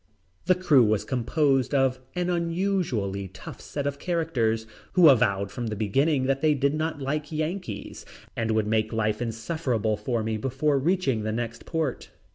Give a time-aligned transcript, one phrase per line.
[0.47, 5.75] The crew was composed of an unusually tough set of characters who avowed from the
[5.75, 8.03] beginning that they did not like Yankees
[8.35, 12.09] and would make life insufferable for me before reaching the next port.